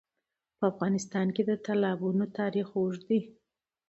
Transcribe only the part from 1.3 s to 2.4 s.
کې د تالابونه